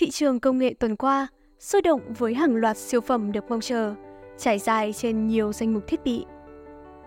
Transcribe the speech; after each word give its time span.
Thị 0.00 0.10
trường 0.10 0.40
công 0.40 0.58
nghệ 0.58 0.74
tuần 0.78 0.96
qua 0.96 1.26
sôi 1.58 1.82
động 1.82 2.00
với 2.18 2.34
hàng 2.34 2.56
loạt 2.56 2.76
siêu 2.76 3.00
phẩm 3.00 3.32
được 3.32 3.44
mong 3.48 3.60
chờ, 3.60 3.94
trải 4.38 4.58
dài 4.58 4.92
trên 4.92 5.26
nhiều 5.26 5.52
danh 5.52 5.74
mục 5.74 5.86
thiết 5.86 6.04
bị. 6.04 6.24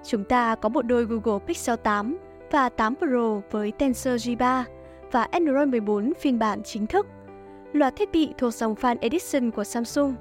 Chúng 0.05 0.23
ta 0.23 0.55
có 0.55 0.69
bộ 0.69 0.81
đôi 0.81 1.05
Google 1.05 1.45
Pixel 1.47 1.75
8 1.83 2.17
và 2.51 2.69
8 2.69 2.95
Pro 2.95 3.41
với 3.51 3.71
Tensor 3.71 4.27
G3 4.27 4.63
và 5.11 5.23
Android 5.23 5.67
14 5.67 6.13
phiên 6.19 6.39
bản 6.39 6.63
chính 6.63 6.87
thức. 6.87 7.07
Loạt 7.73 7.95
thiết 7.95 8.11
bị 8.11 8.33
thuộc 8.37 8.53
dòng 8.53 8.75
Fan 8.75 8.95
Edition 9.01 9.51
của 9.51 9.63
Samsung 9.63 10.15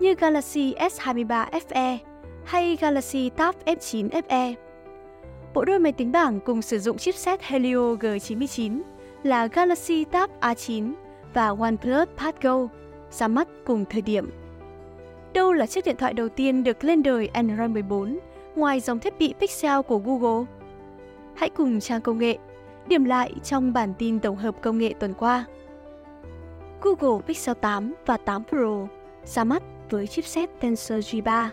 như 0.00 0.14
Galaxy 0.14 0.74
S23 0.74 1.50
FE 1.50 1.98
hay 2.44 2.76
Galaxy 2.80 3.30
Tab 3.30 3.54
F9 3.64 4.08
FE. 4.08 4.54
Bộ 5.54 5.64
đôi 5.64 5.78
máy 5.78 5.92
tính 5.92 6.12
bảng 6.12 6.40
cùng 6.40 6.62
sử 6.62 6.78
dụng 6.78 6.98
chipset 6.98 7.42
Helio 7.42 7.94
G99 7.94 8.80
là 9.22 9.46
Galaxy 9.46 10.04
Tab 10.04 10.30
A9 10.40 11.05
và 11.34 11.48
OnePlus 11.48 12.08
Pad 12.16 12.34
Go 12.42 12.68
ra 13.10 13.28
mắt 13.28 13.48
cùng 13.64 13.84
thời 13.90 14.02
điểm. 14.02 14.30
Đâu 15.32 15.52
là 15.52 15.66
chiếc 15.66 15.84
điện 15.84 15.96
thoại 15.96 16.12
đầu 16.12 16.28
tiên 16.28 16.64
được 16.64 16.84
lên 16.84 17.02
đời 17.02 17.28
Android 17.32 17.70
14 17.70 18.18
ngoài 18.56 18.80
dòng 18.80 18.98
thiết 18.98 19.18
bị 19.18 19.34
Pixel 19.40 19.80
của 19.80 19.98
Google? 19.98 20.46
Hãy 21.34 21.50
cùng 21.50 21.80
trang 21.80 22.00
công 22.00 22.18
nghệ 22.18 22.38
điểm 22.86 23.04
lại 23.04 23.32
trong 23.44 23.72
bản 23.72 23.94
tin 23.98 24.20
tổng 24.20 24.36
hợp 24.36 24.54
công 24.60 24.78
nghệ 24.78 24.94
tuần 25.00 25.14
qua. 25.14 25.44
Google 26.82 27.22
Pixel 27.26 27.54
8 27.60 27.94
và 28.06 28.16
8 28.16 28.44
Pro 28.44 28.86
ra 29.24 29.44
mắt 29.44 29.62
với 29.90 30.06
chipset 30.06 30.50
Tensor 30.60 31.14
G3. 31.14 31.48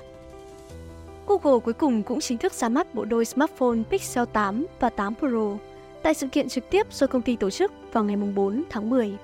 Google 1.28 1.60
cuối 1.60 1.74
cùng 1.74 2.04
cũng 2.04 2.20
chính 2.20 2.38
thức 2.38 2.54
ra 2.54 2.70
mắt 2.70 2.96
bộ 2.96 3.06
đôi 3.06 3.26
smartphone 3.26 3.78
Pixel 3.90 4.26
8 4.34 4.66
và 4.80 4.90
8 4.90 5.16
Pro 5.16 5.58
tại 6.04 6.14
sự 6.14 6.28
kiện 6.28 6.50
trực 6.50 6.70
tiếp 6.70 6.88
do 6.92 7.08
công 7.08 7.22
ty 7.22 7.36
tổ 7.36 7.50
chức 7.50 7.72
vào 7.94 8.04
ngày 8.04 8.16
4 8.16 8.64
tháng 8.70 8.90
10. 8.90 9.18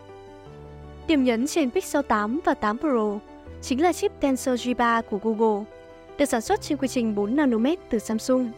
Điểm 1.10 1.24
nhấn 1.24 1.48
trên 1.48 1.72
Pixel 1.72 2.02
8 2.08 2.40
và 2.46 2.54
8 2.54 2.78
Pro 2.78 3.20
chính 3.62 3.82
là 3.82 3.94
chip 3.94 4.12
Tensor 4.20 4.68
G3 4.68 5.02
của 5.02 5.20
Google, 5.24 5.66
được 6.18 6.26
sản 6.26 6.42
xuất 6.42 6.62
trên 6.62 6.78
quy 6.78 6.88
trình 6.88 7.16
4 7.16 7.36
nanomet 7.36 7.80
từ 7.90 8.00
Samsung. 8.00 8.52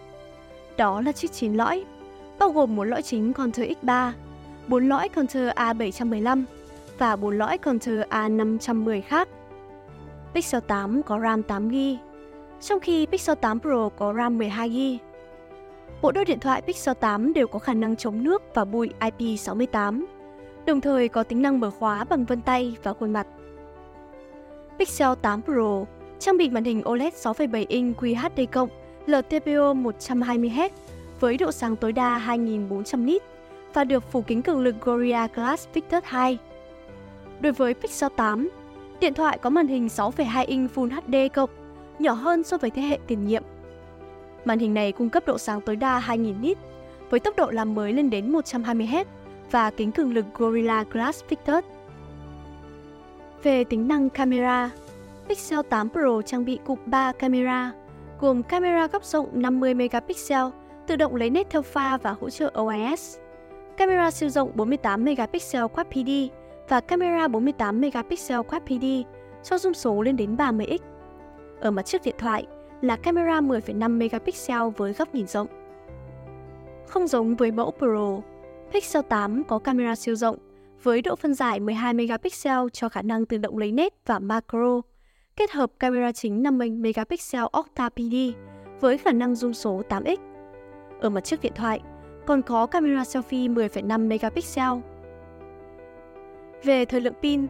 Đó 0.77 1.01
là 1.01 1.11
chiếc 1.11 1.31
9 1.31 1.53
lõi, 1.53 1.83
bao 2.39 2.49
gồm 2.49 2.75
một 2.75 2.83
lõi 2.83 3.01
chính 3.01 3.33
Contour 3.33 3.67
X3, 3.67 4.11
4 4.67 4.89
lõi 4.89 5.09
Contour 5.09 5.47
A715 5.55 6.43
và 6.97 7.15
4 7.15 7.37
lõi 7.37 7.57
Contour 7.57 7.99
A510 8.09 9.01
khác. 9.07 9.27
Pixel 10.33 10.61
8 10.67 11.03
có 11.03 11.19
RAM 11.19 11.41
8GB, 11.47 11.97
trong 12.61 12.79
khi 12.79 13.05
Pixel 13.05 13.35
8 13.41 13.59
Pro 13.59 13.89
có 13.97 14.13
RAM 14.13 14.39
12GB. 14.39 14.97
Bộ 16.01 16.11
đôi 16.11 16.25
điện 16.25 16.39
thoại 16.39 16.61
Pixel 16.61 16.95
8 16.99 17.33
đều 17.33 17.47
có 17.47 17.59
khả 17.59 17.73
năng 17.73 17.95
chống 17.95 18.23
nước 18.23 18.41
và 18.53 18.65
bụi 18.65 18.89
IP68, 18.99 20.03
đồng 20.65 20.81
thời 20.81 21.07
có 21.07 21.23
tính 21.23 21.41
năng 21.41 21.59
mở 21.59 21.69
khóa 21.69 22.03
bằng 22.03 22.25
vân 22.25 22.41
tay 22.41 22.75
và 22.83 22.93
khuôn 22.93 23.13
mặt. 23.13 23.27
Pixel 24.79 25.09
8 25.21 25.41
Pro 25.41 25.85
trang 26.19 26.37
bị 26.37 26.49
màn 26.49 26.63
hình 26.63 26.81
OLED 26.89 27.13
6,7 27.13 27.65
inch 27.67 27.97
QHD+, 27.97 28.67
LTPO 29.05 29.73
120Hz 29.73 30.69
với 31.19 31.37
độ 31.37 31.51
sáng 31.51 31.75
tối 31.75 31.91
đa 31.91 32.17
2400 32.17 33.05
nit 33.05 33.21
và 33.73 33.83
được 33.83 34.11
phủ 34.11 34.21
kính 34.21 34.41
cường 34.41 34.59
lực 34.59 34.75
Gorilla 34.81 35.27
Glass 35.35 35.67
Victus 35.73 36.03
2. 36.03 36.37
Đối 37.39 37.51
với 37.51 37.73
Pixel 37.73 38.09
8, 38.15 38.49
điện 38.99 39.13
thoại 39.13 39.37
có 39.41 39.49
màn 39.49 39.67
hình 39.67 39.87
6,2 39.87 40.45
inch 40.47 40.71
Full 40.75 40.89
HD+, 40.89 41.39
nhỏ 41.99 42.13
hơn 42.13 42.43
so 42.43 42.57
với 42.57 42.69
thế 42.69 42.81
hệ 42.81 42.99
tiền 43.07 43.27
nhiệm. 43.27 43.43
Màn 44.45 44.59
hình 44.59 44.73
này 44.73 44.91
cung 44.91 45.09
cấp 45.09 45.23
độ 45.25 45.37
sáng 45.37 45.61
tối 45.61 45.75
đa 45.75 45.99
2000 45.99 46.41
nit 46.41 46.57
với 47.09 47.19
tốc 47.19 47.35
độ 47.35 47.51
làm 47.51 47.75
mới 47.75 47.93
lên 47.93 48.09
đến 48.09 48.33
120Hz 48.33 49.05
và 49.51 49.69
kính 49.69 49.91
cường 49.91 50.13
lực 50.13 50.25
Gorilla 50.33 50.83
Glass 50.91 51.23
Victus. 51.29 51.63
Về 53.43 53.63
tính 53.63 53.87
năng 53.87 54.09
camera, 54.09 54.69
Pixel 55.27 55.59
8 55.69 55.89
Pro 55.89 56.21
trang 56.21 56.45
bị 56.45 56.59
cụm 56.65 56.79
3 56.85 57.11
camera, 57.11 57.71
gồm 58.19 58.43
camera 58.43 58.87
góc 58.87 59.05
rộng 59.05 59.29
50 59.33 59.73
megapixel, 59.73 60.45
tự 60.87 60.95
động 60.95 61.15
lấy 61.15 61.29
nét 61.29 61.47
theo 61.49 61.61
pha 61.61 61.97
và 61.97 62.15
hỗ 62.21 62.29
trợ 62.29 62.51
OIS. 62.53 63.17
Camera 63.77 64.11
siêu 64.11 64.29
rộng 64.29 64.51
48 64.55 65.03
megapixel 65.03 65.65
quad 65.67 65.87
PD 65.87 66.09
và 66.69 66.79
camera 66.79 67.27
48 67.27 67.81
megapixel 67.81 68.41
quad 68.41 68.63
PD 68.63 68.85
cho 69.43 69.55
zoom 69.55 69.73
số 69.73 70.01
lên 70.01 70.17
đến 70.17 70.35
30x. 70.35 70.79
Ở 71.59 71.71
mặt 71.71 71.85
trước 71.85 72.01
điện 72.03 72.15
thoại 72.17 72.45
là 72.81 72.95
camera 72.95 73.41
10,5 73.41 73.97
megapixel 73.97 74.69
với 74.77 74.93
góc 74.93 75.15
nhìn 75.15 75.27
rộng. 75.27 75.47
Không 76.87 77.07
giống 77.07 77.35
với 77.35 77.51
mẫu 77.51 77.71
Pro, 77.77 78.30
Pixel 78.73 79.03
8 79.09 79.43
có 79.43 79.59
camera 79.59 79.95
siêu 79.95 80.15
rộng 80.15 80.37
với 80.83 81.01
độ 81.01 81.15
phân 81.15 81.33
giải 81.33 81.59
12 81.59 81.93
megapixel 81.93 82.59
cho 82.73 82.89
khả 82.89 83.01
năng 83.01 83.25
tự 83.25 83.37
động 83.37 83.57
lấy 83.57 83.71
nét 83.71 83.93
và 84.05 84.19
macro, 84.19 84.81
kết 85.35 85.51
hợp 85.51 85.71
camera 85.79 86.11
chính 86.11 86.43
50 86.43 86.71
megapixel 86.71 87.43
Octa 87.51 87.89
PD 87.89 88.15
với 88.79 88.97
khả 88.97 89.11
năng 89.11 89.33
zoom 89.33 89.53
số 89.53 89.81
8x. 89.89 90.17
Ở 90.99 91.09
mặt 91.09 91.23
trước 91.23 91.41
điện 91.41 91.51
thoại, 91.55 91.79
còn 92.25 92.41
có 92.41 92.65
camera 92.65 93.03
selfie 93.03 93.53
10,5 93.53 94.07
megapixel. 94.07 94.71
Về 96.63 96.85
thời 96.85 97.01
lượng 97.01 97.13
pin, 97.21 97.47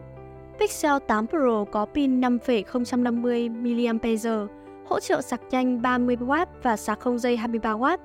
Pixel 0.58 0.92
8 1.06 1.26
Pro 1.26 1.64
có 1.72 1.86
pin 1.86 2.20
5,050 2.20 3.48
mAh, 3.48 4.50
hỗ 4.84 5.00
trợ 5.00 5.20
sạc 5.20 5.40
nhanh 5.50 5.78
30W 5.82 6.46
và 6.62 6.76
sạc 6.76 7.00
không 7.00 7.18
dây 7.18 7.36
23W. 7.36 7.98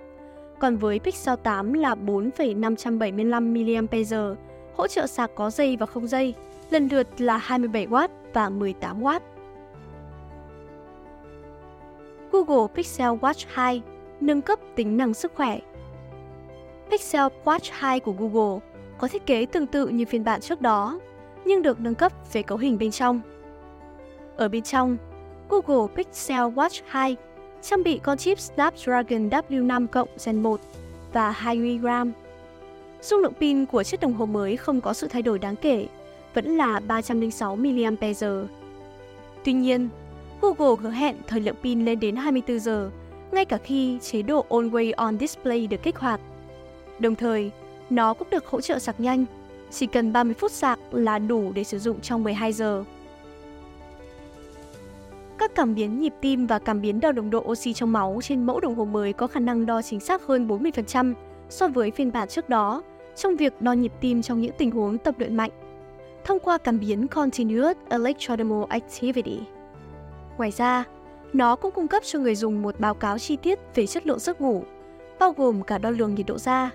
Còn 0.60 0.78
với 0.78 1.00
Pixel 1.00 1.36
8 1.44 1.74
là 1.74 1.96
4,575 1.96 3.54
mAh, 3.54 4.38
hỗ 4.76 4.88
trợ 4.88 5.08
sạc 5.08 5.32
có 5.36 5.50
dây 5.50 5.78
và 5.78 5.86
không 5.86 6.08
dây, 6.08 6.34
lần 6.70 6.88
lượt 6.92 7.08
là 7.18 7.44
27W 7.48 8.08
và 8.34 8.50
18W. 8.50 9.20
Google 12.32 12.68
Pixel 12.76 13.08
Watch 13.08 13.46
2 13.48 13.82
nâng 14.20 14.42
cấp 14.42 14.60
tính 14.76 14.98
năng 14.98 15.14
sức 15.14 15.32
khỏe. 15.36 15.60
Pixel 16.92 17.28
Watch 17.44 17.70
2 17.72 18.00
của 18.00 18.12
Google 18.12 18.60
có 18.98 19.08
thiết 19.08 19.26
kế 19.26 19.46
tương 19.46 19.68
tự 19.68 19.88
như 19.88 20.06
phiên 20.06 20.24
bản 20.24 20.42
trước 20.42 20.62
đó, 20.62 21.00
nhưng 21.46 21.62
được 21.62 21.80
nâng 21.80 21.96
cấp 21.96 22.12
về 22.34 22.44
cấu 22.44 22.58
hình 22.58 22.78
bên 22.78 22.92
trong. 22.92 23.22
Ở 24.38 24.50
bên 24.50 24.64
trong, 24.64 24.98
Google 25.50 25.96
Pixel 25.96 26.42
Watch 26.42 26.82
2 26.88 27.16
trang 27.62 27.84
bị 27.84 28.00
con 28.04 28.18
chip 28.18 28.40
Snapdragon 28.40 29.30
W5 29.30 29.88
cộng 29.88 30.10
Gen 30.26 30.44
1 30.44 30.62
và 31.14 31.36
2GB. 31.44 32.12
Dung 33.02 33.22
lượng 33.22 33.34
pin 33.34 33.66
của 33.66 33.84
chiếc 33.84 34.00
đồng 34.00 34.14
hồ 34.14 34.26
mới 34.26 34.58
không 34.58 34.82
có 34.82 34.94
sự 34.94 35.08
thay 35.08 35.22
đổi 35.22 35.40
đáng 35.40 35.56
kể, 35.56 35.88
vẫn 36.34 36.58
là 36.58 36.80
306 36.80 37.56
mAh. 37.56 38.24
Tuy 39.44 39.54
nhiên, 39.54 39.90
Google 40.42 40.76
hứa 40.82 40.90
hẹn 40.90 41.16
thời 41.28 41.40
lượng 41.40 41.56
pin 41.64 41.86
lên 41.86 42.00
đến 42.00 42.16
24 42.16 42.60
giờ, 42.60 42.90
ngay 43.32 43.46
cả 43.46 43.58
khi 43.58 44.00
chế 44.02 44.22
độ 44.22 44.46
Always 44.50 44.94
On 44.98 45.20
Display 45.20 45.68
được 45.68 45.84
kích 45.84 45.98
hoạt. 45.98 46.20
Đồng 47.00 47.16
thời, 47.16 47.52
nó 47.90 48.14
cũng 48.14 48.30
được 48.30 48.46
hỗ 48.46 48.62
trợ 48.62 48.80
sạc 48.80 49.00
nhanh, 49.00 49.26
chỉ 49.72 49.88
cần 49.88 50.14
30 50.14 50.34
phút 50.34 50.52
sạc 50.52 50.80
là 50.92 51.20
đủ 51.20 51.52
để 51.56 51.64
sử 51.64 51.80
dụng 51.80 52.02
trong 52.02 52.24
12 52.24 52.54
giờ. 52.54 52.84
Các 55.48 55.56
cảm 55.56 55.76
biến 55.76 56.00
nhịp 56.00 56.14
tim 56.22 56.48
và 56.48 56.60
cảm 56.60 56.82
biến 56.82 57.00
đo 57.00 57.12
nồng 57.12 57.30
độ 57.30 57.44
oxy 57.48 57.74
trong 57.74 57.92
máu 57.92 58.20
trên 58.24 58.46
mẫu 58.46 58.60
đồng 58.60 58.76
hồ 58.76 58.86
mới 58.86 59.14
có 59.14 59.28
khả 59.28 59.40
năng 59.40 59.66
đo 59.66 59.82
chính 59.82 60.00
xác 60.00 60.24
hơn 60.24 60.48
40% 60.48 61.14
so 61.50 61.68
với 61.68 61.92
phiên 61.92 62.12
bản 62.12 62.28
trước 62.28 62.50
đó 62.50 62.84
trong 63.16 63.36
việc 63.36 63.62
đo 63.62 63.74
nhịp 63.74 63.92
tim 64.02 64.22
trong 64.22 64.42
những 64.42 64.52
tình 64.58 64.72
huống 64.72 64.98
tập 64.98 65.16
luyện 65.18 65.36
mạnh 65.36 65.52
thông 66.26 66.40
qua 66.40 66.58
cảm 66.58 66.80
biến 66.80 67.08
Continuous 67.08 67.78
Electrodermal 67.90 68.64
Activity. 68.70 69.40
Ngoài 70.38 70.52
ra, 70.52 70.84
nó 71.34 71.56
cũng 71.56 71.72
cung 71.72 71.88
cấp 71.88 72.04
cho 72.06 72.20
người 72.20 72.36
dùng 72.36 72.62
một 72.62 72.80
báo 72.80 72.94
cáo 72.94 73.20
chi 73.20 73.36
tiết 73.36 73.60
về 73.76 73.88
chất 73.88 74.08
lượng 74.08 74.20
giấc 74.20 74.42
ngủ, 74.42 74.64
bao 75.20 75.34
gồm 75.38 75.64
cả 75.64 75.78
đo 75.78 75.90
lường 75.90 76.16
nhiệt 76.16 76.26
độ 76.26 76.38
da. 76.38 76.70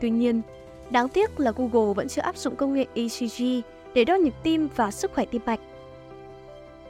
Tuy 0.00 0.10
nhiên, 0.10 0.42
đáng 0.90 1.08
tiếc 1.08 1.40
là 1.40 1.52
Google 1.56 1.94
vẫn 1.94 2.08
chưa 2.08 2.22
áp 2.22 2.36
dụng 2.36 2.56
công 2.56 2.74
nghệ 2.74 2.86
ECG 2.94 3.44
để 3.94 4.04
đo 4.04 4.14
nhịp 4.14 4.34
tim 4.42 4.68
và 4.76 4.90
sức 4.90 5.10
khỏe 5.14 5.24
tim 5.24 5.42
mạch. 5.46 5.60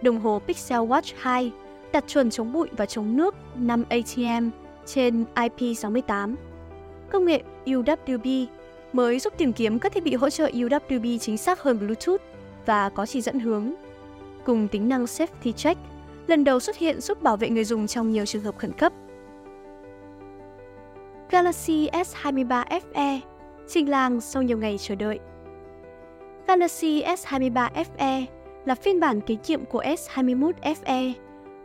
Đồng 0.02 0.20
hồ 0.20 0.40
Pixel 0.46 0.80
Watch 0.80 1.12
2 1.18 1.52
đạt 1.92 2.04
chuẩn 2.06 2.30
chống 2.30 2.52
bụi 2.52 2.68
và 2.76 2.86
chống 2.86 3.16
nước 3.16 3.34
5 3.54 3.84
ATM 3.88 4.48
trên 4.86 5.24
IP68. 5.34 6.34
Công 7.10 7.24
nghệ 7.24 7.42
UWB 7.64 8.46
mới 8.92 9.18
giúp 9.18 9.32
tìm 9.38 9.52
kiếm 9.52 9.78
các 9.78 9.92
thiết 9.92 10.04
bị 10.04 10.14
hỗ 10.14 10.30
trợ 10.30 10.46
UWB 10.46 11.18
chính 11.18 11.38
xác 11.38 11.62
hơn 11.62 11.78
Bluetooth 11.78 12.20
và 12.66 12.88
có 12.88 13.06
chỉ 13.06 13.20
dẫn 13.20 13.40
hướng. 13.40 13.74
Cùng 14.44 14.68
tính 14.68 14.88
năng 14.88 15.04
Safety 15.04 15.52
Check, 15.52 15.80
lần 16.26 16.44
đầu 16.44 16.60
xuất 16.60 16.76
hiện 16.76 17.00
giúp 17.00 17.22
bảo 17.22 17.36
vệ 17.36 17.50
người 17.50 17.64
dùng 17.64 17.86
trong 17.86 18.10
nhiều 18.10 18.26
trường 18.26 18.42
hợp 18.42 18.58
khẩn 18.58 18.72
cấp. 18.72 18.92
Galaxy 21.30 21.88
S23 21.92 22.64
FE 22.94 23.20
trình 23.68 23.90
làng 23.90 24.20
sau 24.20 24.42
nhiều 24.42 24.58
ngày 24.58 24.78
chờ 24.78 24.94
đợi. 24.94 25.18
Galaxy 26.46 27.02
S23 27.02 27.70
FE 27.96 28.24
là 28.66 28.74
phiên 28.74 29.00
bản 29.00 29.20
kế 29.20 29.36
nhiệm 29.46 29.64
của 29.64 29.82
S21 29.82 30.52
FE, 30.62 31.12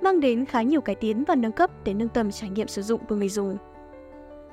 mang 0.02 0.20
đến 0.20 0.46
khá 0.46 0.62
nhiều 0.62 0.82
cải 0.82 0.96
tiến 0.96 1.24
và 1.24 1.36
nâng 1.36 1.52
cấp 1.52 1.72
để 1.84 1.94
nâng 1.94 2.10
tầm 2.10 2.32
trải 2.32 2.50
nghiệm 2.50 2.68
sử 2.68 2.82
dụng 2.82 3.02
của 3.10 3.16
người 3.16 3.30
dùng. 3.30 3.58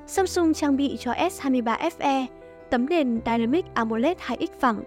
Samsung 0.07 0.53
trang 0.53 0.77
bị 0.77 0.97
cho 0.99 1.11
S23 1.11 1.89
FE 1.99 2.25
tấm 2.69 2.85
nền 2.85 3.21
Dynamic 3.25 3.65
AMOLED 3.73 4.17
2X 4.17 4.47
phẳng, 4.59 4.83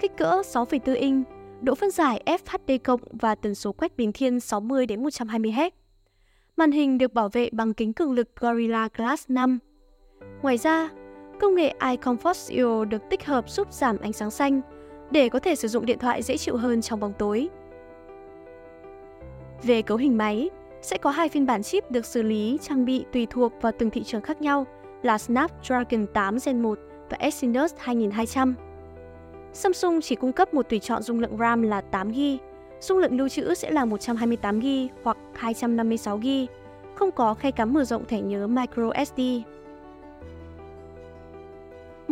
kích 0.00 0.16
cỡ 0.16 0.42
6,4 0.44 0.94
inch 0.94 1.28
độ 1.60 1.74
phân 1.74 1.90
giải 1.90 2.22
FHD+ 2.26 2.96
và 3.12 3.34
tần 3.34 3.54
số 3.54 3.72
quét 3.72 3.96
bình 3.96 4.12
thiên 4.12 4.40
60 4.40 4.86
đến 4.86 5.02
120 5.02 5.52
Hz. 5.52 5.70
Màn 6.56 6.72
hình 6.72 6.98
được 6.98 7.14
bảo 7.14 7.28
vệ 7.28 7.48
bằng 7.52 7.74
kính 7.74 7.92
cường 7.92 8.12
lực 8.12 8.28
Gorilla 8.36 8.88
Glass 8.96 9.30
5. 9.30 9.58
Ngoài 10.42 10.56
ra, 10.56 10.88
công 11.40 11.54
nghệ 11.54 11.74
Eye 11.80 11.96
Comfort 11.96 12.56
EO 12.56 12.84
được 12.84 13.02
tích 13.10 13.24
hợp 13.24 13.50
giúp 13.50 13.72
giảm 13.72 13.98
ánh 13.98 14.12
sáng 14.12 14.30
xanh 14.30 14.60
để 15.14 15.28
có 15.28 15.38
thể 15.38 15.54
sử 15.54 15.68
dụng 15.68 15.86
điện 15.86 15.98
thoại 15.98 16.22
dễ 16.22 16.36
chịu 16.36 16.56
hơn 16.56 16.80
trong 16.82 17.00
bóng 17.00 17.12
tối. 17.12 17.48
Về 19.62 19.82
cấu 19.82 19.96
hình 19.96 20.18
máy, 20.18 20.50
sẽ 20.82 20.98
có 20.98 21.10
hai 21.10 21.28
phiên 21.28 21.46
bản 21.46 21.62
chip 21.62 21.90
được 21.90 22.06
xử 22.06 22.22
lý 22.22 22.58
trang 22.62 22.84
bị 22.84 23.04
tùy 23.12 23.26
thuộc 23.30 23.52
vào 23.60 23.72
từng 23.78 23.90
thị 23.90 24.02
trường 24.02 24.22
khác 24.22 24.42
nhau 24.42 24.66
là 25.02 25.18
Snapdragon 25.18 26.06
8 26.06 26.36
Gen 26.44 26.62
1 26.62 26.78
và 27.10 27.16
Exynos 27.20 27.74
2200. 27.78 28.54
Samsung 29.52 30.00
chỉ 30.00 30.14
cung 30.14 30.32
cấp 30.32 30.54
một 30.54 30.68
tùy 30.68 30.78
chọn 30.78 31.02
dung 31.02 31.20
lượng 31.20 31.38
RAM 31.38 31.62
là 31.62 31.82
8GB, 31.90 32.38
dung 32.80 32.98
lượng 32.98 33.16
lưu 33.16 33.28
trữ 33.28 33.54
sẽ 33.54 33.70
là 33.70 33.84
128GB 33.84 34.88
hoặc 35.02 35.16
256GB, 35.40 36.46
không 36.94 37.10
có 37.10 37.34
khe 37.34 37.50
cắm 37.50 37.72
mở 37.72 37.84
rộng 37.84 38.04
thẻ 38.04 38.20
nhớ 38.20 38.46
microSD. 38.46 39.20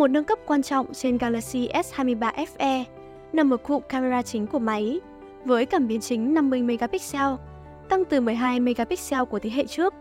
Một 0.03 0.09
nâng 0.09 0.25
cấp 0.25 0.39
quan 0.47 0.63
trọng 0.63 0.87
trên 0.95 1.19
Galaxy 1.19 1.69
S23 1.69 2.33
FE 2.57 2.85
nằm 3.33 3.55
ở 3.55 3.57
cụm 3.57 3.83
camera 3.89 4.23
chính 4.23 4.47
của 4.47 4.59
máy, 4.59 5.01
với 5.45 5.67
cảm 5.67 5.89
biến 5.89 6.01
chính 6.01 6.35
50 6.35 6.63
megapixel, 6.63 7.33
tăng 7.89 8.05
từ 8.05 8.21
12 8.21 8.61
megapixel 8.61 9.25
của 9.25 9.39
thế 9.39 9.51
hệ 9.51 9.67
trước. 9.67 9.95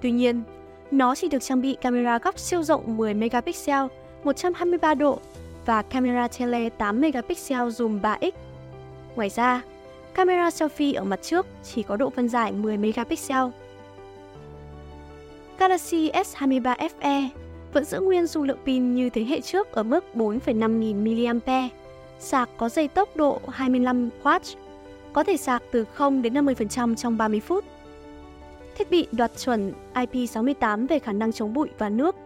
Tuy 0.00 0.10
nhiên, 0.10 0.42
nó 0.90 1.14
chỉ 1.14 1.28
được 1.28 1.38
trang 1.42 1.60
bị 1.60 1.76
camera 1.80 2.18
góc 2.18 2.38
siêu 2.38 2.62
rộng 2.62 2.96
10 2.96 3.14
megapixel, 3.14 3.86
123 4.24 4.94
độ 4.94 5.18
và 5.66 5.82
camera 5.82 6.28
tele 6.28 6.68
8 6.68 7.00
megapixel 7.00 7.68
zoom 7.68 8.00
3x. 8.00 8.32
Ngoài 9.16 9.28
ra, 9.28 9.62
camera 10.14 10.48
selfie 10.48 10.98
ở 10.98 11.04
mặt 11.04 11.22
trước 11.22 11.46
chỉ 11.64 11.82
có 11.82 11.96
độ 11.96 12.10
phân 12.10 12.28
giải 12.28 12.52
10 12.52 12.76
megapixel. 12.76 13.44
Galaxy 15.58 16.10
S23 16.10 16.76
FE 17.00 17.28
vẫn 17.72 17.84
giữ 17.84 18.00
nguyên 18.00 18.26
dung 18.26 18.42
lượng 18.42 18.58
pin 18.66 18.94
như 18.94 19.10
thế 19.10 19.24
hệ 19.24 19.40
trước 19.40 19.72
ở 19.72 19.82
mức 19.82 20.04
4,5 20.14 20.78
nghìn 20.78 21.04
mAh. 21.46 21.70
Sạc 22.18 22.48
có 22.56 22.68
dây 22.68 22.88
tốc 22.88 23.16
độ 23.16 23.40
25W, 23.46 24.40
có 25.12 25.24
thể 25.24 25.36
sạc 25.36 25.62
từ 25.70 25.84
0 25.84 26.22
đến 26.22 26.34
50% 26.34 26.94
trong 26.94 27.16
30 27.16 27.40
phút. 27.40 27.64
Thiết 28.78 28.90
bị 28.90 29.06
đoạt 29.12 29.30
chuẩn 29.38 29.72
IP68 29.94 30.86
về 30.88 30.98
khả 30.98 31.12
năng 31.12 31.32
chống 31.32 31.54
bụi 31.54 31.68
và 31.78 31.88
nước. 31.88 32.16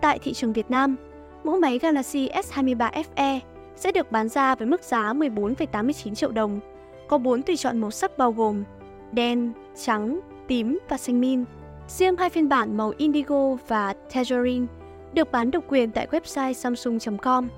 Tại 0.00 0.18
thị 0.18 0.32
trường 0.32 0.52
Việt 0.52 0.70
Nam, 0.70 0.96
mẫu 1.44 1.58
máy 1.58 1.78
Galaxy 1.78 2.28
S23 2.28 2.90
FE 3.16 3.40
sẽ 3.76 3.92
được 3.92 4.12
bán 4.12 4.28
ra 4.28 4.54
với 4.54 4.66
mức 4.66 4.82
giá 4.82 5.12
14,89 5.12 6.14
triệu 6.14 6.30
đồng, 6.32 6.60
có 7.08 7.18
4 7.18 7.42
tùy 7.42 7.56
chọn 7.56 7.78
màu 7.78 7.90
sắc 7.90 8.18
bao 8.18 8.32
gồm 8.32 8.64
đen, 9.12 9.52
trắng, 9.84 10.20
tím 10.48 10.78
và 10.88 10.96
xanh 10.96 11.20
min. 11.20 11.44
Riêng 11.88 12.16
hai 12.16 12.30
phiên 12.30 12.48
bản 12.48 12.76
màu 12.76 12.92
Indigo 12.96 13.56
và 13.68 13.94
Tangerine 14.14 14.66
được 15.12 15.32
bán 15.32 15.50
độc 15.50 15.64
quyền 15.68 15.90
tại 15.90 16.06
website 16.10 16.52
samsung.com. 16.52 17.48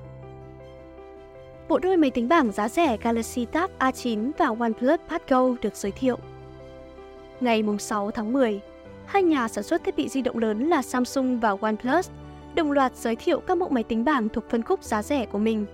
Bộ 1.69 1.79
đôi 1.79 1.97
máy 1.97 2.11
tính 2.11 2.29
bảng 2.29 2.53
giá 2.53 2.69
rẻ 2.69 2.97
Galaxy 3.03 3.45
Tab 3.45 3.71
A9 3.79 4.31
và 4.39 4.47
OnePlus 4.47 5.01
Pad 5.09 5.23
Go 5.29 5.49
được 5.63 5.77
giới 5.77 5.93
thiệu. 5.93 6.19
Ngày 7.41 7.65
6 7.79 8.11
tháng 8.11 8.33
10, 8.33 8.61
hai 9.07 9.23
nhà 9.23 9.49
sản 9.49 9.65
xuất 9.65 9.85
thiết 9.85 9.97
bị 9.97 10.09
di 10.09 10.23
động 10.23 10.39
lớn 10.39 10.69
là 10.69 10.83
Samsung 10.83 11.41
và 11.41 11.57
OnePlus 11.61 12.11
đồng 12.55 12.73
loạt 12.73 12.97
giới 12.97 13.17
thiệu 13.17 13.41
các 13.41 13.59
mẫu 13.59 13.69
máy 13.69 13.85
tính 13.85 14.05
bảng 14.05 14.29
thuộc 14.29 14.45
phân 14.51 14.63
khúc 14.63 14.83
giá 14.83 15.03
rẻ 15.03 15.27
của 15.27 15.39
mình. 15.39 15.67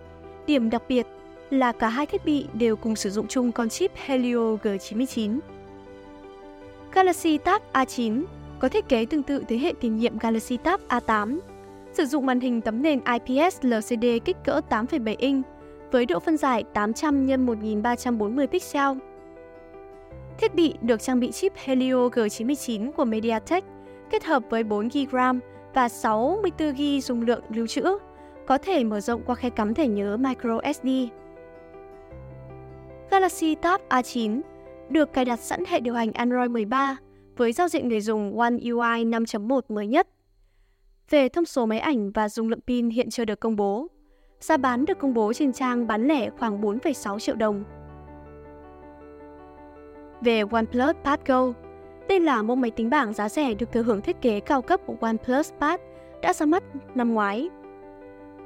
Điểm 0.47 0.71
đặc 0.71 0.83
biệt 0.89 1.07
là 1.51 1.73
cả 1.73 1.89
hai 1.89 2.07
thiết 2.07 2.25
bị 2.25 2.47
đều 2.55 2.77
cùng 2.77 2.97
sử 2.97 3.11
dụng 3.11 3.27
chung 3.29 3.53
con 3.53 3.69
chip 3.69 3.91
Helio 3.95 4.57
G99. 4.63 5.39
Galaxy 6.93 7.39
Tab 7.39 7.63
A9 7.73 8.25
có 8.65 8.69
thiết 8.69 8.89
kế 8.89 9.07
tương 9.07 9.23
tự 9.23 9.45
thế 9.49 9.59
hệ 9.59 9.73
tiền 9.81 9.97
nhiệm 9.97 10.19
Galaxy 10.19 10.57
Tab 10.57 10.81
A8, 10.89 11.39
sử 11.93 12.05
dụng 12.05 12.27
màn 12.27 12.41
hình 12.41 12.61
tấm 12.61 12.83
nền 12.83 13.01
IPS 13.05 13.59
LCD 13.63 14.07
kích 14.25 14.37
cỡ 14.45 14.61
8,7 14.71 15.15
inch 15.19 15.47
với 15.93 16.07
độ 16.07 16.19
phân 16.19 16.37
giải 16.37 16.65
800 16.75 17.27
x 17.29 17.31
1340 17.39 18.47
pixel. 18.47 18.99
Thiết 20.39 20.55
bị 20.55 20.75
được 20.81 21.01
trang 21.01 21.21
bị 21.21 21.31
chip 21.31 21.53
Helio 21.57 22.09
G99 22.09 22.93
của 22.93 23.05
MediaTek 23.05 23.65
kết 24.11 24.25
hợp 24.25 24.43
với 24.51 24.65
4GB 24.65 25.07
RAM 25.13 25.41
và 25.75 25.87
64GB 25.87 27.01
dung 27.01 27.23
lượng 27.23 27.43
lưu 27.49 27.67
trữ, 27.67 27.99
có 28.47 28.59
thể 28.59 28.85
mở 28.85 29.01
rộng 29.01 29.23
qua 29.27 29.35
khe 29.35 29.51
cắm 29.51 29.75
thẻ 29.75 29.89
nhớ 29.89 30.17
microSD. 30.17 30.89
Galaxy 33.11 33.55
Tab 33.55 33.81
A9 33.89 34.41
được 34.89 35.13
cài 35.13 35.25
đặt 35.25 35.41
sẵn 35.41 35.65
hệ 35.69 35.81
điều 35.81 35.95
hành 35.95 36.13
Android 36.13 36.51
13 36.51 36.97
với 37.37 37.53
giao 37.53 37.69
diện 37.69 37.89
người 37.89 38.01
dùng 38.01 38.39
One 38.39 38.51
UI 38.51 39.05
5.1 39.05 39.61
mới 39.69 39.87
nhất. 39.87 40.09
Về 41.11 41.29
thông 41.29 41.45
số 41.45 41.67
máy 41.67 41.79
ảnh 41.79 42.11
và 42.11 42.29
dung 42.29 42.49
lượng 42.49 42.61
pin 42.67 42.91
hiện 42.91 43.11
chưa 43.11 43.25
được 43.25 43.41
công 43.41 43.57
bố, 43.57 43.87
giá 44.41 44.57
bán 44.57 44.85
được 44.85 44.99
công 44.99 45.15
bố 45.15 45.33
trên 45.33 45.53
trang 45.53 45.87
bán 45.87 46.09
lẻ 46.09 46.31
khoảng 46.31 46.63
4,6 46.63 47.19
triệu 47.19 47.35
đồng. 47.35 47.65
Về 50.21 50.43
OnePlus 50.51 50.97
Pad 51.05 51.21
Go, 51.27 51.53
đây 52.09 52.21
là 52.21 52.43
mẫu 52.43 52.57
máy 52.57 52.71
tính 52.71 52.91
bảng 52.91 53.13
giá 53.13 53.29
rẻ 53.29 53.55
được 53.55 53.73
thừa 53.73 53.83
hưởng 53.83 54.01
thiết 54.01 54.23
kế 54.23 54.41
cao 54.41 54.63
cấp 54.63 54.81
của 54.87 54.97
OnePlus 55.01 55.53
Pad 55.61 55.81
đã 56.23 56.33
ra 56.33 56.47
mắt 56.47 56.63
năm 56.95 57.15
ngoái. 57.15 57.49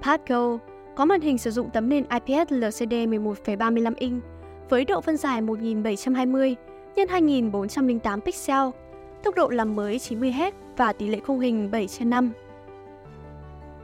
Pad 0.02 0.20
Go 0.28 0.58
có 0.96 1.04
màn 1.04 1.20
hình 1.20 1.38
sử 1.38 1.50
dụng 1.50 1.70
tấm 1.70 1.88
nền 1.88 2.04
IPS 2.08 2.52
LCD 2.52 2.92
11,35 2.92 3.92
inch 3.98 4.22
với 4.68 4.84
độ 4.84 5.00
phân 5.00 5.16
giải 5.16 5.40
1720 5.40 6.56
x 7.06 7.10
2408 7.10 8.20
pixel, 8.20 8.68
tốc 9.22 9.34
độ 9.34 9.48
làm 9.48 9.76
mới 9.76 9.98
90Hz 9.98 10.52
và 10.76 10.92
tỷ 10.92 11.08
lệ 11.08 11.20
khung 11.20 11.40
hình 11.40 11.70
7 11.70 11.86
trên 11.86 12.10
5. 12.10 12.32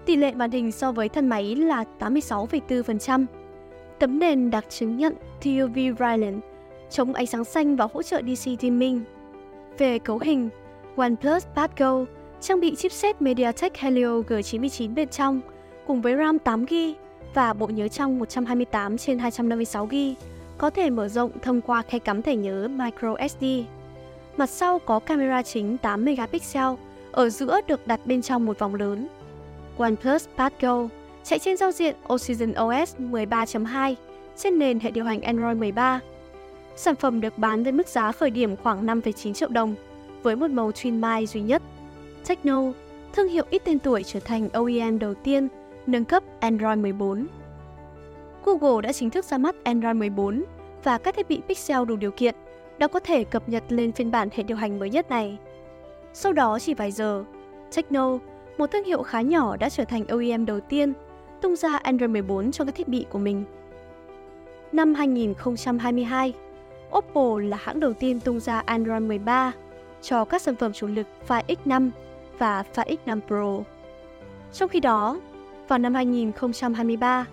Tỷ 0.06 0.16
lệ 0.16 0.32
màn 0.34 0.50
hình 0.50 0.72
so 0.72 0.93
với 0.93 1.08
thân 1.08 1.28
máy 1.28 1.55
là 1.55 1.84
86,4%. 1.99 3.26
Tấm 3.99 4.19
nền 4.19 4.50
đặc 4.50 4.64
chứng 4.69 4.96
nhận 4.96 5.14
TUV 5.43 5.75
Brilliant, 5.75 6.43
chống 6.90 7.12
ánh 7.12 7.26
sáng 7.26 7.44
xanh 7.44 7.76
và 7.76 7.88
hỗ 7.93 8.02
trợ 8.02 8.22
DC 8.22 8.61
dimming. 8.61 9.05
Về 9.78 9.99
cấu 9.99 10.19
hình, 10.19 10.49
OnePlus 10.96 11.46
Pad 11.55 11.70
Go 11.76 12.05
trang 12.40 12.60
bị 12.60 12.75
chipset 12.75 13.22
MediaTek 13.22 13.76
Helio 13.76 14.20
G99 14.20 14.94
bên 14.94 15.08
trong 15.08 15.40
cùng 15.86 16.03
với 16.03 16.17
RAM 16.17 16.39
8GB 16.44 16.94
và 17.34 17.53
bộ 17.53 17.67
nhớ 17.67 17.89
trong 17.89 18.19
128 18.19 18.98
trên 18.98 19.19
256GB 19.19 20.15
có 20.58 20.70
thể 20.70 20.91
mở 20.91 21.08
rộng 21.08 21.31
thông 21.43 21.61
qua 21.61 21.82
khe 21.82 21.99
cắm 21.99 22.23
thẻ 22.23 22.37
nhớ 22.37 22.69
microSD. 22.69 23.44
Mặt 24.37 24.51
sau 24.51 24.79
có 24.79 24.99
camera 24.99 25.43
chính 25.43 25.79
8 25.79 26.05
megapixel, 26.05 26.75
ở 27.13 27.31
giữa 27.31 27.61
được 27.67 27.87
đặt 27.87 28.01
bên 28.06 28.23
trong 28.23 28.46
một 28.46 28.58
vòng 28.58 28.75
lớn. 28.75 29.08
OnePlus 29.79 30.27
Pad 30.37 30.53
Go 30.61 30.89
chạy 31.25 31.39
trên 31.39 31.56
giao 31.56 31.73
diện 31.73 31.96
Oxygen 32.13 32.51
OS 32.51 32.96
13.2 32.99 33.94
trên 34.37 34.58
nền 34.58 34.81
hệ 34.81 34.91
điều 34.91 35.05
hành 35.05 35.23
Android 35.23 35.58
13. 35.58 36.01
Sản 36.77 36.96
phẩm 36.96 37.20
được 37.20 37.39
bán 37.39 37.63
với 37.63 37.73
mức 37.73 37.89
giá 37.89 38.13
khởi 38.13 38.31
điểm 38.31 38.56
khoảng 38.56 38.87
5,9 38.87 39.32
triệu 39.32 39.49
đồng, 39.49 39.75
với 40.23 40.37
một 40.37 40.51
màu 40.51 40.70
twin 40.70 41.01
mai 41.01 41.27
duy 41.27 41.41
nhất. 41.41 41.63
Techno, 42.29 42.63
thương 43.13 43.29
hiệu 43.29 43.44
ít 43.51 43.63
tên 43.65 43.79
tuổi 43.79 44.03
trở 44.03 44.20
thành 44.20 44.49
OEM 44.53 44.99
đầu 44.99 45.15
tiên 45.15 45.49
nâng 45.87 46.05
cấp 46.05 46.23
Android 46.41 46.79
14. 46.79 47.27
Google 48.44 48.82
đã 48.82 48.93
chính 48.93 49.10
thức 49.10 49.24
ra 49.24 49.39
mắt 49.39 49.55
Android 49.65 49.96
14 49.96 50.44
và 50.84 50.98
các 50.98 51.17
thiết 51.17 51.29
bị 51.29 51.41
Pixel 51.48 51.84
đủ 51.84 51.96
điều 51.96 52.10
kiện 52.10 52.34
đã 52.79 52.86
có 52.86 53.01
thể 53.01 53.24
cập 53.24 53.48
nhật 53.48 53.65
lên 53.69 53.93
phiên 53.93 54.10
bản 54.10 54.29
hệ 54.32 54.43
điều 54.43 54.56
hành 54.56 54.79
mới 54.79 54.91
nhất 54.91 55.10
này. 55.10 55.39
Sau 56.13 56.32
đó 56.32 56.58
chỉ 56.58 56.74
vài 56.74 56.93
giờ, 56.93 57.24
Techno, 57.77 58.19
một 58.58 58.67
thương 58.67 58.84
hiệu 58.84 59.03
khá 59.03 59.20
nhỏ 59.20 59.56
đã 59.56 59.69
trở 59.69 59.84
thành 59.84 60.06
OEM 60.06 60.46
đầu 60.46 60.60
tiên 60.60 60.93
tung 61.41 61.56
ra 61.56 61.77
Android 61.77 62.10
14 62.10 62.53
cho 62.53 62.65
các 62.65 62.74
thiết 62.74 62.89
bị 62.89 63.06
của 63.10 63.19
mình. 63.19 63.44
Năm 64.72 64.94
2022, 64.94 66.34
Oppo 66.98 67.41
là 67.41 67.56
hãng 67.60 67.81
đầu 67.81 67.93
tiên 67.93 68.20
tung 68.20 68.41
ra 68.41 68.63
Android 68.67 69.03
13 69.03 69.53
cho 70.03 70.24
các 70.24 70.43
sản 70.43 70.56
phẩm 70.56 70.72
chủ 70.72 70.86
lực 70.86 71.06
Find 71.29 71.43
X5 71.46 71.91
và 72.39 72.65
Find 72.74 72.96
X5 73.06 73.20
Pro. 73.27 73.70
Trong 74.53 74.69
khi 74.69 74.81
đó, 74.81 75.20
vào 75.69 75.79
năm 75.79 75.94
2023, 75.94 77.27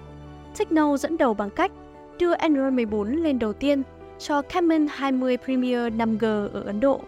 Techno 0.58 0.98
dẫn 0.98 1.18
đầu 1.18 1.34
bằng 1.34 1.50
cách 1.50 1.72
đưa 2.20 2.32
Android 2.32 2.74
14 2.74 3.12
lên 3.12 3.40
đầu 3.40 3.54
tiên 3.54 3.84
cho 4.20 4.42
Camon 4.42 4.88
20 4.90 5.38
Premier 5.38 5.94
5G 5.94 6.50
ở 6.54 6.62
Ấn 6.62 6.80
Độ. 6.80 7.00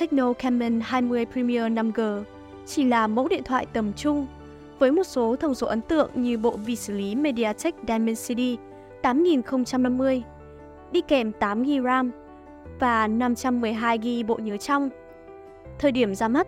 Techno 0.00 0.32
Camon 0.32 0.80
20 0.82 1.26
Premier 1.32 1.62
5G 1.62 2.22
chỉ 2.66 2.84
là 2.84 3.06
mẫu 3.06 3.28
điện 3.28 3.42
thoại 3.42 3.66
tầm 3.72 3.92
trung 3.92 4.26
với 4.78 4.92
một 4.92 5.04
số 5.04 5.36
thông 5.36 5.54
số 5.54 5.66
ấn 5.66 5.80
tượng 5.80 6.10
như 6.14 6.38
bộ 6.38 6.50
vi 6.50 6.76
xử 6.76 6.92
lý 6.92 7.14
MediaTek 7.14 7.74
Dimensity 7.88 8.58
8050, 9.02 10.22
đi 10.92 11.00
kèm 11.00 11.32
8GB 11.40 11.84
RAM 11.84 12.10
và 12.80 13.08
512GB 13.08 14.26
bộ 14.26 14.38
nhớ 14.42 14.56
trong. 14.56 14.90
Thời 15.78 15.92
điểm 15.92 16.14
ra 16.14 16.28
mắt, 16.28 16.46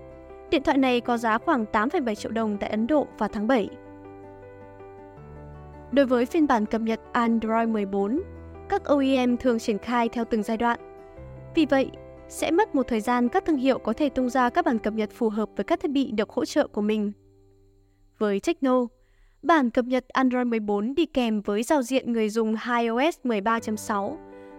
điện 0.51 0.63
thoại 0.63 0.79
này 0.79 1.01
có 1.01 1.17
giá 1.17 1.39
khoảng 1.39 1.65
8,7 1.73 2.15
triệu 2.15 2.33
đồng 2.33 2.57
tại 2.59 2.71
Ấn 2.71 2.87
Độ 2.87 3.07
vào 3.19 3.29
tháng 3.33 3.47
7. 3.47 3.69
Đối 5.93 6.07
với 6.07 6.27
phiên 6.27 6.47
bản 6.47 6.67
cập 6.67 6.81
nhật 6.81 7.01
Android 7.13 7.69
14, 7.69 8.21
các 8.69 8.85
OEM 8.85 9.37
thường 9.37 9.59
triển 9.59 9.79
khai 9.79 10.09
theo 10.09 10.25
từng 10.25 10.43
giai 10.43 10.57
đoạn. 10.57 10.81
Vì 11.55 11.67
vậy, 11.67 11.91
sẽ 12.29 12.51
mất 12.51 12.75
một 12.75 12.89
thời 12.89 13.01
gian 13.01 13.29
các 13.29 13.45
thương 13.45 13.57
hiệu 13.57 13.79
có 13.79 13.93
thể 13.93 14.09
tung 14.09 14.31
ra 14.31 14.51
các 14.51 14.65
bản 14.65 14.79
cập 14.79 14.95
nhật 14.95 15.11
phù 15.13 15.29
hợp 15.29 15.49
với 15.57 15.65
các 15.65 15.81
thiết 15.81 15.91
bị 15.91 16.11
được 16.13 16.31
hỗ 16.31 16.45
trợ 16.45 16.67
của 16.67 16.81
mình. 16.81 17.13
Với 18.19 18.41
Techno, 18.41 18.87
bản 19.43 19.71
cập 19.71 19.85
nhật 19.85 20.09
Android 20.09 20.47
14 20.47 20.95
đi 20.95 21.07
kèm 21.07 21.41
với 21.41 21.63
giao 21.63 21.83
diện 21.83 22.13
người 22.13 22.29
dùng 22.29 22.57
iOS 22.79 23.19
13.6, 23.25 24.17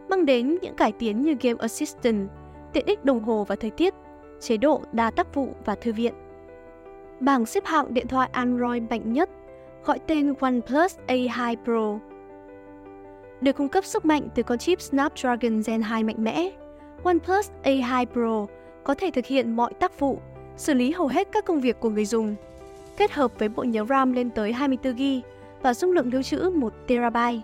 mang 0.10 0.26
đến 0.26 0.58
những 0.62 0.76
cải 0.76 0.92
tiến 0.92 1.22
như 1.22 1.36
Game 1.42 1.60
Assistant, 1.60 2.30
tiện 2.74 2.86
ích 2.86 3.06
đồng 3.06 3.24
hồ 3.24 3.46
và 3.48 3.56
thời 3.56 3.70
tiết, 3.72 3.94
chế 4.40 4.58
độ 4.58 4.82
đa 4.92 5.12
tác 5.12 5.36
vụ 5.36 5.48
và 5.66 5.76
thư 5.76 5.94
viện. 5.94 6.14
Bảng 7.20 7.46
xếp 7.46 7.66
hạng 7.66 7.94
điện 7.94 8.08
thoại 8.08 8.30
Android 8.32 8.84
mạnh 8.90 9.14
nhất 9.14 9.30
gọi 9.86 10.00
tên 10.08 10.34
OnePlus 10.40 10.98
A2 11.08 11.56
Pro. 11.64 12.00
Được 13.42 13.56
cung 13.58 13.70
cấp 13.70 13.86
sức 13.86 14.06
mạnh 14.06 14.28
từ 14.36 14.44
con 14.44 14.58
chip 14.58 14.82
Snapdragon 14.82 15.62
Gen 15.66 15.82
2 15.82 16.04
mạnh 16.04 16.24
mẽ, 16.24 16.52
OnePlus 17.04 17.50
A2 17.64 18.06
Pro 18.06 18.46
có 18.84 18.94
thể 18.94 19.12
thực 19.12 19.26
hiện 19.26 19.56
mọi 19.56 19.74
tác 19.74 20.00
vụ, 20.00 20.20
xử 20.58 20.74
lý 20.74 20.92
hầu 20.92 21.08
hết 21.08 21.28
các 21.32 21.46
công 21.46 21.62
việc 21.62 21.80
của 21.80 21.90
người 21.90 22.06
dùng, 22.06 22.36
kết 22.98 23.12
hợp 23.12 23.32
với 23.40 23.50
bộ 23.50 23.64
nhớ 23.64 23.86
RAM 23.90 24.14
lên 24.14 24.30
tới 24.30 24.54
24GB 24.54 25.22
và 25.62 25.74
dung 25.74 25.92
lượng 25.92 26.14
lưu 26.14 26.24
trữ 26.24 26.52
1TB. 26.52 27.40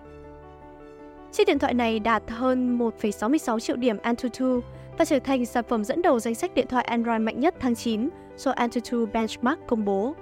Chiếc 1.32 1.46
điện 1.46 1.58
thoại 1.58 1.74
này 1.74 1.98
đạt 1.98 2.22
hơn 2.28 2.78
1,66 2.78 3.58
triệu 3.58 3.76
điểm 3.76 3.98
Antutu 4.02 4.60
và 4.98 5.04
trở 5.04 5.18
thành 5.18 5.46
sản 5.46 5.64
phẩm 5.68 5.84
dẫn 5.84 6.02
đầu 6.02 6.20
danh 6.20 6.34
sách 6.34 6.54
điện 6.54 6.66
thoại 6.68 6.84
Android 6.84 7.20
mạnh 7.20 7.40
nhất 7.40 7.54
tháng 7.60 7.74
9 7.74 8.08
do 8.36 8.50
Antutu 8.50 9.06
Benchmark 9.06 9.66
công 9.66 9.84
bố. 9.84 10.14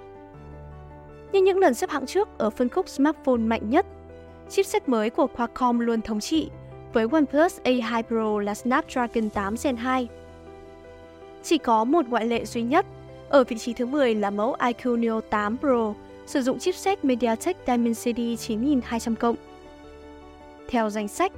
Như 1.31 1.41
những 1.41 1.57
lần 1.57 1.73
xếp 1.73 1.89
hạng 1.89 2.05
trước 2.05 2.27
ở 2.37 2.49
phân 2.49 2.69
khúc 2.69 2.89
smartphone 2.89 3.37
mạnh 3.37 3.69
nhất, 3.69 3.85
chipset 4.49 4.89
mới 4.89 5.09
của 5.09 5.27
Qualcomm 5.27 5.79
luôn 5.79 6.01
thống 6.01 6.19
trị 6.19 6.49
với 6.93 7.07
OnePlus 7.11 7.59
A2 7.63 8.03
Pro 8.03 8.39
là 8.39 8.55
Snapdragon 8.55 9.29
8 9.29 9.55
Gen 9.63 9.75
2. 9.75 10.07
Chỉ 11.43 11.57
có 11.57 11.83
một 11.83 12.09
ngoại 12.09 12.25
lệ 12.25 12.45
duy 12.45 12.61
nhất, 12.61 12.85
ở 13.29 13.43
vị 13.43 13.57
trí 13.57 13.73
thứ 13.73 13.85
10 13.85 14.15
là 14.15 14.29
mẫu 14.29 14.55
iQOO 14.59 14.99
Neo 14.99 15.21
8 15.21 15.57
Pro, 15.57 15.93
sử 16.25 16.41
dụng 16.41 16.59
chipset 16.59 17.05
MediaTek 17.05 17.57
Dimensity 17.67 18.35
9200 18.35 19.15
cộng. 19.15 19.35
Theo 20.69 20.89
danh 20.89 21.07
sách, 21.07 21.31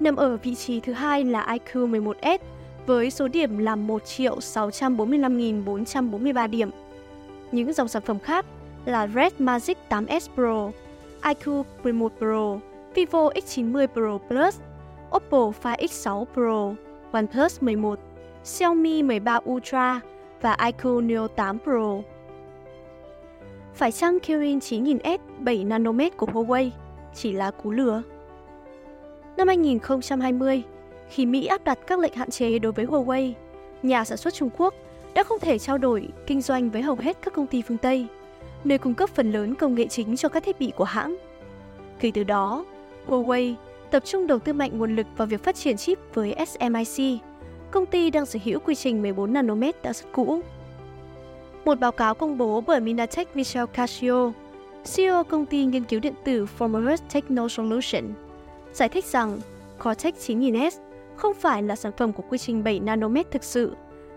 nằm 0.00 0.16
ở 0.16 0.36
vị 0.36 0.54
trí 0.54 0.80
thứ 0.80 0.92
hai 0.92 1.24
là 1.24 1.46
iQOO 1.46 1.90
11s 1.90 2.38
với 2.86 3.10
số 3.10 3.28
điểm 3.28 3.58
là 3.58 3.76
1.645.443 3.76 6.48
điểm. 6.48 6.70
Những 7.52 7.72
dòng 7.72 7.88
sản 7.88 8.02
phẩm 8.02 8.18
khác 8.18 8.46
là 8.86 9.06
Red 9.06 9.32
Magic 9.38 9.78
8s 9.88 10.28
Pro, 10.34 10.70
IQ 11.22 11.64
11 11.82 12.12
Pro, 12.18 12.58
Vivo 12.94 13.28
X90 13.28 13.86
Pro 13.86 14.18
Plus, 14.28 14.60
Oppo 15.16 15.52
Find 15.62 15.76
X6 15.76 16.24
Pro, 16.24 16.74
OnePlus 17.12 17.62
11, 17.62 17.98
Xiaomi 18.44 19.02
13 19.02 19.40
Ultra 19.50 20.00
và 20.40 20.56
IQ 20.56 21.06
Neo 21.06 21.28
8 21.28 21.58
Pro. 21.58 22.00
Phải 23.74 23.92
chăng 23.92 24.20
Kirin 24.20 24.58
9000S 24.58 25.18
7 25.38 25.64
nanomet 25.64 26.16
của 26.16 26.26
Huawei 26.26 26.70
chỉ 27.14 27.32
là 27.32 27.50
cú 27.50 27.70
lừa? 27.70 28.02
Năm 29.36 29.48
2020, 29.48 30.62
khi 31.08 31.26
Mỹ 31.26 31.46
áp 31.46 31.64
đặt 31.64 31.78
các 31.86 31.98
lệnh 31.98 32.14
hạn 32.14 32.30
chế 32.30 32.58
đối 32.58 32.72
với 32.72 32.86
Huawei, 32.86 33.32
nhà 33.82 34.04
sản 34.04 34.18
xuất 34.18 34.34
Trung 34.34 34.50
Quốc 34.58 34.74
đã 35.14 35.22
không 35.22 35.40
thể 35.40 35.58
trao 35.58 35.78
đổi 35.78 36.08
kinh 36.26 36.40
doanh 36.40 36.70
với 36.70 36.82
hầu 36.82 36.96
hết 36.96 37.16
các 37.22 37.34
công 37.34 37.46
ty 37.46 37.62
phương 37.62 37.78
Tây, 37.78 38.06
nơi 38.64 38.78
cung 38.78 38.94
cấp 38.94 39.10
phần 39.10 39.32
lớn 39.32 39.54
công 39.54 39.74
nghệ 39.74 39.86
chính 39.86 40.16
cho 40.16 40.28
các 40.28 40.44
thiết 40.44 40.58
bị 40.58 40.72
của 40.76 40.84
hãng. 40.84 41.16
Kể 42.00 42.10
từ 42.14 42.24
đó, 42.24 42.64
Huawei 43.06 43.54
tập 43.90 44.02
trung 44.06 44.26
đầu 44.26 44.38
tư 44.38 44.52
mạnh 44.52 44.78
nguồn 44.78 44.96
lực 44.96 45.06
vào 45.16 45.26
việc 45.26 45.44
phát 45.44 45.56
triển 45.56 45.76
chip 45.76 45.98
với 46.14 46.34
SMIC, 46.46 47.20
công 47.70 47.86
ty 47.86 48.10
đang 48.10 48.26
sở 48.26 48.38
hữu 48.44 48.60
quy 48.60 48.74
trình 48.74 49.02
14 49.02 49.32
nanomet 49.32 49.82
đã 49.82 49.92
rất 49.92 50.04
cũ. 50.12 50.40
Một 51.64 51.80
báo 51.80 51.92
cáo 51.92 52.14
công 52.14 52.38
bố 52.38 52.60
bởi 52.60 52.80
Minatech 52.80 53.36
Michel 53.36 53.64
Casio, 53.66 54.32
CEO 54.96 55.24
công 55.24 55.46
ty 55.46 55.64
nghiên 55.64 55.84
cứu 55.84 56.00
điện 56.00 56.14
tử 56.24 56.46
Formerus 56.58 56.96
Techno 57.12 57.48
Solution, 57.48 58.04
giải 58.72 58.88
thích 58.88 59.04
rằng 59.04 59.40
Cortex 59.84 60.30
9000S 60.30 60.70
không 61.16 61.34
phải 61.34 61.62
là 61.62 61.76
sản 61.76 61.92
phẩm 61.96 62.12
của 62.12 62.22
quy 62.28 62.38
trình 62.38 62.64
7 62.64 62.80
nanomet 62.80 63.30
thực 63.30 63.44
sự, 63.44 63.76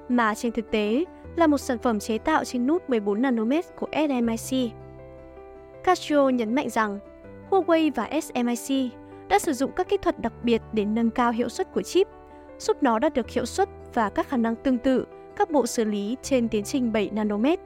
mà 0.10 0.36
trên 0.36 0.51
thực 0.51 0.72
tế 0.72 1.04
là 1.38 1.48
một 1.48 1.58
sản 1.58 1.77
phẩm 1.77 2.00
chế 2.00 2.17
tạo 2.17 2.46
trên 2.46 2.67
nút 2.67 2.89
14 2.89 3.22
nanomet 3.22 3.65
của 3.75 3.88
SMIC. 3.94 4.72
Casio 5.84 6.29
nhấn 6.29 6.56
mạnh 6.56 6.70
rằng 6.70 7.00
Huawei 7.50 7.91
và 7.96 8.10
SMIC 8.22 8.91
đã 9.29 9.39
sử 9.39 9.53
dụng 9.53 9.72
các 9.75 9.89
kỹ 9.89 9.98
thuật 10.01 10.20
đặc 10.20 10.34
biệt 10.44 10.62
để 10.74 10.86
nâng 10.86 11.10
cao 11.10 11.32
hiệu 11.32 11.50
suất 11.50 11.74
của 11.74 11.82
chip, 11.82 12.08
giúp 12.60 12.84
nó 12.84 13.00
đạt 13.00 13.13
được 13.13 13.29
hiệu 13.29 13.46
suất 13.46 13.70
và 13.94 14.10
các 14.10 14.29
khả 14.29 14.38
năng 14.38 14.56
tương 14.56 14.77
tự 14.77 15.06
các 15.36 15.51
bộ 15.51 15.67
xử 15.67 15.86
lý 15.86 16.15
trên 16.22 16.50
tiến 16.50 16.63
trình 16.63 16.91
7 16.91 17.10
nanomet. 17.13 17.60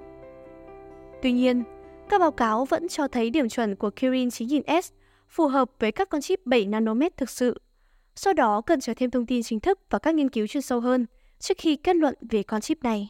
Tuy 1.21 1.31
nhiên, 1.31 1.63
các 2.09 2.19
báo 2.19 2.31
cáo 2.31 2.65
vẫn 2.65 2.87
cho 2.87 3.07
thấy 3.07 3.29
điểm 3.29 3.49
chuẩn 3.49 3.75
của 3.75 3.89
Kirin 3.89 4.27
9000S 4.27 4.91
phù 5.29 5.47
hợp 5.47 5.71
với 5.79 5.91
các 5.91 6.09
con 6.09 6.21
chip 6.21 6.45
7 6.45 6.65
nanomet 6.65 7.17
thực 7.17 7.29
sự. 7.29 7.61
Do 8.15 8.33
đó, 8.33 8.61
cần 8.61 8.79
chờ 8.79 8.93
thêm 8.97 9.11
thông 9.11 9.25
tin 9.25 9.43
chính 9.43 9.59
thức 9.59 9.79
và 9.89 9.99
các 9.99 10.15
nghiên 10.15 10.29
cứu 10.29 10.47
chuyên 10.47 10.61
sâu 10.61 10.79
hơn 10.79 11.05
trước 11.39 11.57
khi 11.57 11.75
kết 11.75 11.95
luận 11.95 12.15
về 12.29 12.43
con 12.43 12.61
chip 12.61 12.83
này. 12.83 13.09